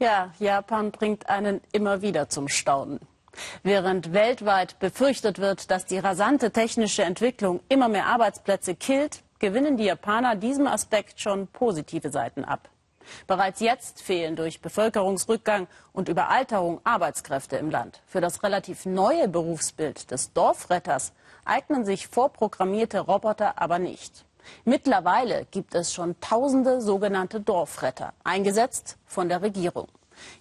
Ja, 0.00 0.32
Japan 0.38 0.92
bringt 0.92 1.28
einen 1.28 1.60
immer 1.72 2.02
wieder 2.02 2.28
zum 2.28 2.46
Staunen. 2.46 3.00
Während 3.64 4.12
weltweit 4.12 4.78
befürchtet 4.78 5.40
wird, 5.40 5.72
dass 5.72 5.86
die 5.86 5.98
rasante 5.98 6.52
technische 6.52 7.02
Entwicklung 7.02 7.60
immer 7.68 7.88
mehr 7.88 8.06
Arbeitsplätze 8.06 8.76
killt, 8.76 9.24
gewinnen 9.40 9.76
die 9.76 9.86
Japaner 9.86 10.36
diesem 10.36 10.68
Aspekt 10.68 11.20
schon 11.20 11.48
positive 11.48 12.10
Seiten 12.10 12.44
ab. 12.44 12.68
Bereits 13.26 13.58
jetzt 13.58 14.00
fehlen 14.00 14.36
durch 14.36 14.60
Bevölkerungsrückgang 14.60 15.66
und 15.92 16.08
Überalterung 16.08 16.80
Arbeitskräfte 16.84 17.56
im 17.56 17.68
Land. 17.68 18.00
Für 18.06 18.20
das 18.20 18.44
relativ 18.44 18.86
neue 18.86 19.26
Berufsbild 19.26 20.12
des 20.12 20.32
Dorfretters 20.32 21.12
eignen 21.44 21.84
sich 21.84 22.06
vorprogrammierte 22.06 23.00
Roboter 23.00 23.60
aber 23.60 23.80
nicht. 23.80 24.27
Mittlerweile 24.64 25.46
gibt 25.50 25.74
es 25.74 25.92
schon 25.92 26.18
tausende 26.20 26.80
sogenannte 26.80 27.40
Dorfretter, 27.40 28.12
eingesetzt 28.24 28.96
von 29.06 29.28
der 29.28 29.42
Regierung. 29.42 29.88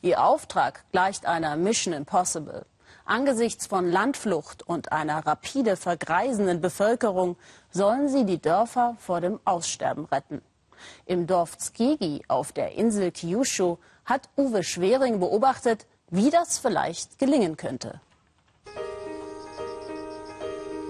Ihr 0.01 0.23
Auftrag 0.23 0.83
gleicht 0.91 1.25
einer 1.25 1.55
Mission 1.55 1.93
Impossible. 1.93 2.65
Angesichts 3.05 3.68
von 3.68 3.89
Landflucht 3.89 4.63
und 4.63 4.91
einer 4.91 5.25
rapide 5.25 5.77
vergreisenden 5.77 6.59
Bevölkerung 6.59 7.37
sollen 7.71 8.09
sie 8.09 8.25
die 8.25 8.41
Dörfer 8.41 8.97
vor 8.99 9.21
dem 9.21 9.39
Aussterben 9.46 10.05
retten. 10.05 10.41
Im 11.05 11.25
Dorf 11.25 11.57
Zgegi 11.57 12.21
auf 12.27 12.51
der 12.51 12.74
Insel 12.74 13.11
Kyushu 13.11 13.77
hat 14.05 14.29
Uwe 14.37 14.63
Schwering 14.63 15.19
beobachtet, 15.19 15.85
wie 16.10 16.29
das 16.29 16.60
vielleicht 16.60 17.18
gelingen 17.19 17.57
könnte. 17.57 18.01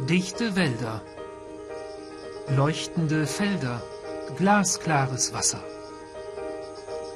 Dichte 0.10 0.56
Wälder, 0.56 1.02
leuchtende 2.50 3.28
Felder, 3.28 3.84
glasklares 4.38 5.34
Wasser. 5.34 5.62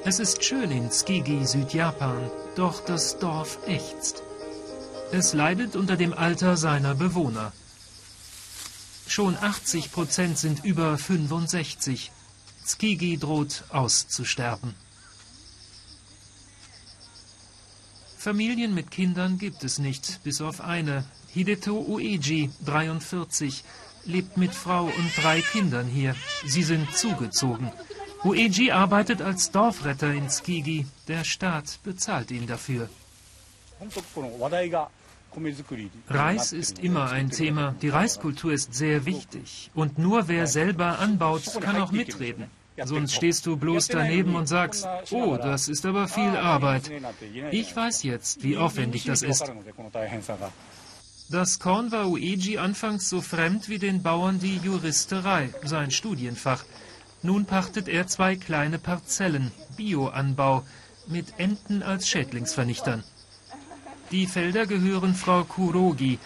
Es 0.04 0.20
ist 0.20 0.44
schön 0.44 0.72
in 0.72 0.92
Skigi, 0.92 1.46
Südjapan, 1.46 2.30
doch 2.56 2.84
das 2.84 3.18
Dorf 3.18 3.60
ächzt. 3.66 4.24
Es 5.12 5.34
leidet 5.34 5.76
unter 5.76 5.96
dem 5.96 6.14
Alter 6.14 6.58
seiner 6.58 6.96
Bewohner. 6.96 7.54
Schon 9.08 9.38
80 9.38 9.92
Prozent 9.92 10.38
sind 10.38 10.66
über 10.66 10.98
65. 10.98 12.12
Skigi 12.66 13.18
droht 13.18 13.64
auszusterben. 13.70 14.74
Familien 18.18 18.74
mit 18.74 18.92
Kindern 18.92 19.38
gibt 19.38 19.64
es 19.64 19.80
nicht, 19.80 20.22
bis 20.24 20.42
auf 20.42 20.62
eine. 20.62 21.06
Hideto 21.34 21.80
Ueji, 21.80 22.52
43, 22.66 23.64
lebt 24.06 24.38
mit 24.38 24.54
Frau 24.54 24.86
und 24.86 25.12
drei 25.22 25.42
Kindern 25.42 25.88
hier. 25.88 26.16
Sie 26.46 26.64
sind 26.64 26.96
zugezogen. 26.96 27.72
Ueji 28.24 28.72
arbeitet 28.72 29.22
als 29.22 29.52
Dorfretter 29.52 30.14
in 30.14 30.30
Skigi. 30.30 30.86
Der 31.08 31.24
Staat 31.24 31.80
bezahlt 31.84 32.30
ihn 32.32 32.48
dafür. 32.48 32.90
Reis 36.10 36.52
ist 36.52 36.80
immer 36.80 37.10
ein 37.12 37.30
Thema. 37.30 37.76
Die 37.82 37.90
Reiskultur 37.90 38.52
ist 38.54 38.74
sehr 38.74 39.06
wichtig. 39.06 39.72
Und 39.74 39.98
nur 39.98 40.28
wer 40.28 40.46
selber 40.46 41.00
anbaut, 41.00 41.44
kann 41.62 41.82
auch 41.82 41.92
mitreden. 41.92 42.46
Sonst 42.84 43.14
stehst 43.14 43.46
du 43.46 43.58
bloß 43.58 43.88
daneben 43.88 44.36
und 44.36 44.48
sagst, 44.48 44.88
oh, 45.12 45.38
das 45.38 45.68
ist 45.68 45.86
aber 45.86 46.08
viel 46.08 46.36
Arbeit. 46.36 46.92
Ich 47.52 47.76
weiß 47.76 48.04
jetzt, 48.04 48.44
wie 48.44 48.58
aufwendig 48.58 49.06
das 49.06 49.22
ist. 49.22 49.52
Das 51.32 51.60
Korn 51.60 51.94
war 51.94 52.10
Ueji 52.10 52.58
anfangs 52.58 53.10
so 53.10 53.22
fremd 53.22 53.70
wie 53.70 53.80
den 53.80 54.04
Bauern 54.04 54.40
die 54.40 54.58
Juristerei, 54.58 55.50
sein 55.64 55.90
Studienfach. 55.90 56.66
Nun 57.24 57.46
pachtet 57.46 57.88
er 57.88 58.06
zwei 58.08 58.36
kleine 58.36 58.80
Parzellen, 58.80 59.54
Bioanbau, 59.78 60.64
mit 61.08 61.28
Enten 61.38 61.84
als 61.84 62.10
Schädlingsvernichtern. 62.10 63.06
Die 64.12 64.28
Felder 64.28 64.66
gehören 64.66 65.16
Frau 65.16 65.46
Kurogi. 65.46 66.20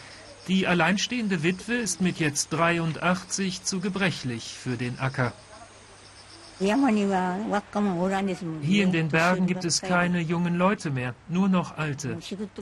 Die 0.48 0.66
alleinstehende 0.66 1.44
Witwe 1.44 1.76
ist 1.76 2.02
mit 2.02 2.18
jetzt 2.18 2.52
83 2.52 3.64
zu 3.64 3.82
gebrechlich 3.82 4.56
für 4.58 4.76
den 4.76 4.98
Acker. 4.98 5.34
Hier 6.58 6.74
in 8.84 8.92
den 8.94 9.10
Bergen 9.10 9.46
gibt 9.46 9.66
es 9.66 9.82
keine 9.82 10.22
jungen 10.22 10.56
Leute 10.56 10.90
mehr, 10.90 11.14
nur 11.28 11.50
noch 11.50 11.78
alte. 11.78 12.18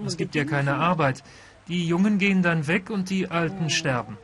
Es 0.05 0.17
gibt 0.17 0.33
ja 0.33 0.45
keine 0.45 0.75
Arbeit. 0.75 1.23
Die 1.67 1.87
Jungen 1.87 2.17
gehen 2.17 2.41
dann 2.41 2.67
weg 2.67 2.89
und 2.89 3.09
die 3.09 3.29
Alten 3.29 3.69
sterben. 3.69 4.17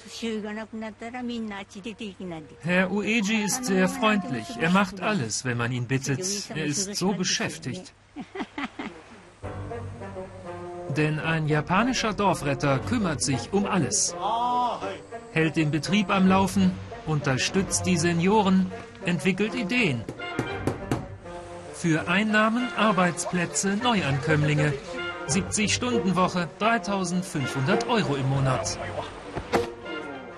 Herr 2.62 2.92
Ueji 2.92 3.44
ist 3.46 3.66
sehr 3.66 3.88
freundlich. 3.88 4.46
Er 4.60 4.72
macht 4.72 5.02
alles, 5.02 5.46
wenn 5.46 5.58
man 5.58 5.72
ihn 5.72 5.86
bittet. 5.86 6.20
Er 6.54 6.66
ist 6.66 6.96
so 6.96 7.14
beschäftigt. 7.14 7.94
Denn 10.98 11.20
ein 11.20 11.48
japanischer 11.48 12.14
Dorfretter 12.14 12.80
kümmert 12.80 13.22
sich 13.22 13.54
um 13.54 13.66
alles. 13.66 14.16
Hält 15.32 15.56
den 15.56 15.72
Betrieb 15.72 16.10
am 16.10 16.28
Laufen, 16.28 16.72
unterstützt 17.06 17.86
die 17.86 17.98
Senioren, 17.98 18.72
entwickelt 19.06 19.56
Ideen. 19.56 20.04
Für 21.74 22.10
Einnahmen, 22.10 22.68
Arbeitsplätze, 22.76 23.78
Neuankömmlinge. 23.82 24.74
70-Stunden-Woche, 25.30 26.50
3500 26.60 27.88
Euro 27.88 28.16
im 28.16 28.28
Monat. 28.30 28.78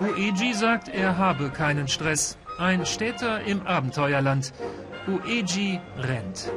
Ueji 0.00 0.54
sagt, 0.54 0.88
er 0.88 1.16
habe 1.16 1.50
keinen 1.50 1.88
Stress. 1.88 2.36
Ein 2.58 2.84
Städter 2.86 3.42
im 3.42 3.66
Abenteuerland. 3.66 4.52
Ueji 5.08 5.80
rennt. 5.98 6.52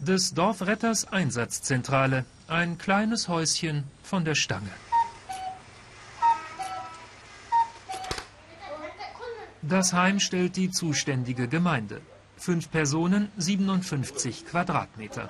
des 0.00 0.34
Dorfretters 0.34 1.12
Einsatzzentrale. 1.12 2.24
Ein 2.48 2.78
kleines 2.78 3.28
Häuschen 3.28 3.84
von 4.02 4.24
der 4.24 4.34
Stange. 4.34 4.70
Das 9.62 9.92
Heim 9.92 10.18
stellt 10.18 10.56
die 10.56 10.70
zuständige 10.70 11.46
Gemeinde. 11.46 12.00
Fünf 12.40 12.70
Personen, 12.70 13.30
57 13.36 14.46
Quadratmeter. 14.46 15.28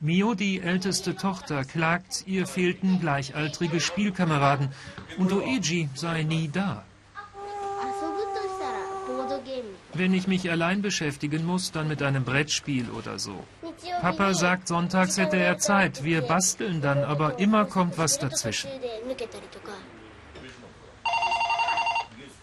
Mio, 0.00 0.34
die 0.34 0.60
älteste 0.60 1.16
Tochter, 1.16 1.64
klagt, 1.64 2.24
ihr 2.26 2.46
fehlten 2.46 3.00
gleichaltrige 3.00 3.80
Spielkameraden 3.80 4.68
und 5.16 5.32
Oeji 5.32 5.88
sei 5.94 6.24
nie 6.24 6.50
da. 6.52 6.84
Wenn 9.94 10.12
ich 10.12 10.28
mich 10.28 10.50
allein 10.50 10.82
beschäftigen 10.82 11.46
muss, 11.46 11.72
dann 11.72 11.88
mit 11.88 12.02
einem 12.02 12.24
Brettspiel 12.24 12.90
oder 12.90 13.18
so. 13.18 13.42
Papa 14.02 14.34
sagt, 14.34 14.68
sonntags 14.68 15.16
hätte 15.16 15.38
er 15.38 15.56
Zeit. 15.56 16.04
Wir 16.04 16.20
basteln 16.20 16.82
dann, 16.82 17.02
aber 17.02 17.38
immer 17.38 17.64
kommt 17.64 17.96
was 17.96 18.18
dazwischen. 18.18 18.68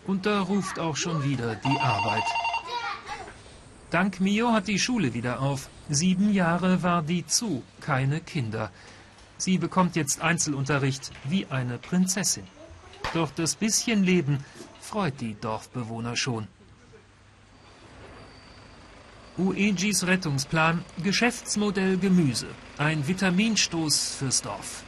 Und 0.07 0.25
da 0.25 0.41
ruft 0.41 0.79
auch 0.79 0.95
schon 0.95 1.23
wieder 1.23 1.53
die 1.53 1.79
Arbeit. 1.79 2.23
Dank 3.93 4.19
Mio 4.19 4.51
hat 4.53 4.67
die 4.67 4.79
Schule 4.79 5.13
wieder 5.13 5.39
auf. 5.39 5.69
Sieben 5.87 6.33
Jahre 6.33 6.81
war 6.81 7.03
die 7.03 7.27
zu, 7.27 7.61
keine 7.79 8.21
Kinder. 8.21 8.71
Sie 9.37 9.59
bekommt 9.59 9.95
jetzt 9.95 10.19
Einzelunterricht 10.19 11.11
wie 11.25 11.45
eine 11.45 11.77
Prinzessin. 11.77 12.47
Doch 13.13 13.29
das 13.29 13.53
bisschen 13.53 14.03
Leben 14.03 14.43
freut 14.79 15.21
die 15.21 15.35
Dorfbewohner 15.39 16.15
schon. 16.15 16.47
Uegis 19.37 20.07
Rettungsplan 20.07 20.83
Geschäftsmodell 21.03 21.99
Gemüse. 21.99 22.47
Ein 22.79 23.07
Vitaminstoß 23.07 24.15
fürs 24.15 24.41
Dorf. 24.41 24.83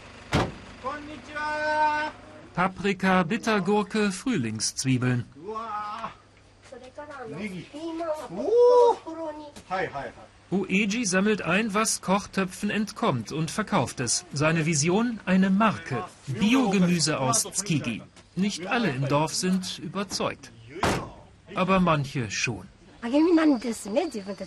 Paprika, 2.55 3.21
Bittergurke, 3.21 4.11
Frühlingszwiebeln. 4.11 5.25
Ueji 10.51 11.05
sammelt 11.05 11.41
ein, 11.41 11.73
was 11.73 12.01
Kochtöpfen 12.01 12.69
entkommt 12.69 13.31
und 13.31 13.51
verkauft 13.51 13.99
es. 13.99 14.25
Seine 14.31 14.65
Vision 14.65 15.19
eine 15.25 15.49
Marke. 15.49 16.03
Biogemüse 16.27 17.19
aus 17.19 17.43
Tskigi. 17.43 18.01
Nicht 18.35 18.67
alle 18.67 18.89
im 18.89 19.07
Dorf 19.07 19.33
sind 19.33 19.79
überzeugt. 19.79 20.51
Aber 21.55 21.79
manche 21.79 22.29
schon. 22.29 22.67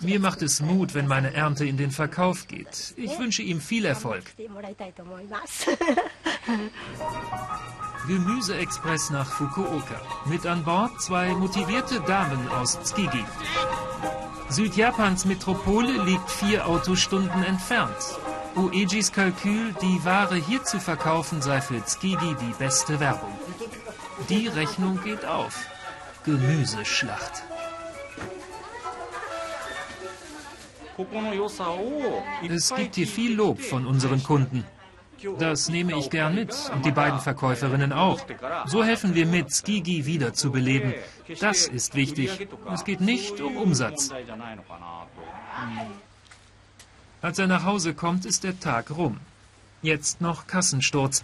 Mir 0.02 0.20
macht 0.20 0.42
es 0.42 0.60
Mut, 0.60 0.94
wenn 0.94 1.06
meine 1.06 1.32
Ernte 1.32 1.64
in 1.64 1.76
den 1.76 1.90
Verkauf 1.90 2.48
geht. 2.48 2.94
Ich 2.96 3.18
wünsche 3.18 3.42
ihm 3.42 3.60
viel 3.60 3.84
Erfolg. 3.84 4.24
Gemüseexpress 8.06 9.10
nach 9.10 9.26
Fukuoka. 9.26 10.00
Mit 10.26 10.46
an 10.46 10.62
Bord 10.64 11.00
zwei 11.00 11.34
motivierte 11.34 12.00
Damen 12.00 12.48
aus 12.48 12.78
Tsukigi. 12.82 13.24
Südjapans 14.48 15.24
Metropole 15.24 15.92
liegt 16.04 16.30
vier 16.30 16.66
Autostunden 16.66 17.42
entfernt. 17.42 18.18
Uejis 18.56 19.12
Kalkül, 19.12 19.74
die 19.82 20.04
Ware 20.04 20.36
hier 20.36 20.64
zu 20.64 20.80
verkaufen, 20.80 21.42
sei 21.42 21.60
für 21.60 21.84
Tsukigi 21.84 22.34
die 22.40 22.54
beste 22.58 22.98
Werbung. 23.00 23.32
Die 24.28 24.48
Rechnung 24.48 25.00
geht 25.02 25.24
auf. 25.24 25.66
Gemüseschlacht. 26.24 27.42
Es 32.48 32.74
gibt 32.74 32.96
hier 32.96 33.06
viel 33.06 33.34
Lob 33.34 33.60
von 33.60 33.86
unseren 33.86 34.22
Kunden. 34.22 34.64
Das 35.38 35.68
nehme 35.68 35.98
ich 35.98 36.10
gern 36.10 36.34
mit 36.34 36.54
und 36.72 36.84
die 36.84 36.90
beiden 36.90 37.20
Verkäuferinnen 37.20 37.92
auch. 37.92 38.20
So 38.66 38.84
helfen 38.84 39.14
wir 39.14 39.26
mit, 39.26 39.52
Skigi 39.52 40.06
wiederzubeleben. 40.06 40.94
Das 41.40 41.66
ist 41.66 41.94
wichtig. 41.94 42.48
Es 42.72 42.84
geht 42.84 43.00
nicht 43.00 43.40
um 43.40 43.56
Umsatz. 43.56 44.10
Als 47.20 47.38
er 47.38 47.46
nach 47.48 47.64
Hause 47.64 47.94
kommt, 47.94 48.24
ist 48.26 48.44
der 48.44 48.58
Tag 48.60 48.96
rum. 48.96 49.18
Jetzt 49.82 50.20
noch 50.20 50.46
Kassensturz. 50.46 51.22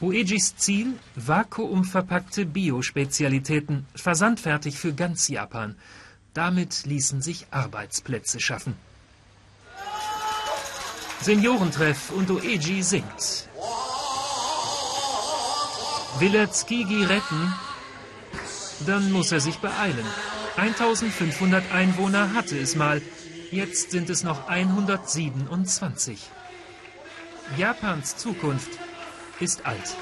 Uejis 0.00 0.56
Ziel? 0.56 0.94
Vakuumverpackte 1.16 2.46
Biospezialitäten, 2.46 3.86
versandfertig 3.94 4.78
für 4.78 4.92
ganz 4.92 5.28
Japan. 5.28 5.76
Damit 6.34 6.86
ließen 6.86 7.22
sich 7.22 7.46
Arbeitsplätze 7.50 8.38
schaffen. 8.38 8.87
Seniorentreff 11.20 12.10
und 12.12 12.30
Oeji 12.30 12.82
singt. 12.82 13.48
Will 16.18 16.34
er 16.34 16.50
Tskigi 16.50 17.04
retten? 17.04 17.54
Dann 18.86 19.12
muss 19.12 19.32
er 19.32 19.40
sich 19.40 19.58
beeilen. 19.58 20.06
1500 20.56 21.72
Einwohner 21.72 22.34
hatte 22.34 22.58
es 22.58 22.76
mal. 22.76 23.02
Jetzt 23.50 23.90
sind 23.90 24.10
es 24.10 24.24
noch 24.24 24.48
127. 24.48 26.30
Japans 27.56 28.16
Zukunft 28.16 28.70
ist 29.40 29.66
alt. 29.66 29.96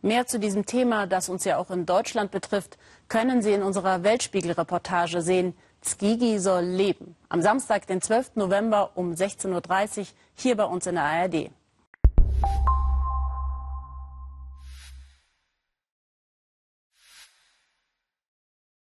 Mehr 0.00 0.26
zu 0.26 0.40
diesem 0.40 0.66
Thema, 0.66 1.06
das 1.06 1.28
uns 1.28 1.44
ja 1.44 1.58
auch 1.58 1.70
in 1.70 1.86
Deutschland 1.86 2.30
betrifft, 2.30 2.76
können 3.08 3.40
Sie 3.40 3.52
in 3.52 3.62
unserer 3.62 4.02
Weltspiegel-Reportage 4.02 5.22
sehen. 5.22 5.54
Skigi 5.84 6.38
soll 6.38 6.64
leben. 6.64 7.16
Am 7.28 7.42
Samstag, 7.42 7.86
den 7.86 8.00
12. 8.00 8.36
November 8.36 8.90
um 8.94 9.12
16.30 9.12 10.00
Uhr 10.00 10.06
hier 10.34 10.56
bei 10.56 10.64
uns 10.64 10.86
in 10.86 10.94
der 10.94 11.04
ARD. 11.04 11.50